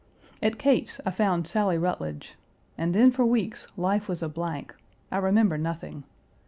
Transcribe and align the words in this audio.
At 0.41 0.57
Kate's, 0.57 0.99
I 1.05 1.11
found 1.11 1.45
Sally 1.45 1.77
Rutledge, 1.77 2.33
and 2.75 2.95
then 2.95 3.11
for 3.11 3.23
weeks 3.23 3.67
life 3.77 4.09
was 4.09 4.23
a 4.23 4.29
blank; 4.29 4.75
I 5.11 5.17
remember 5.17 5.59
nothing. 5.59 6.05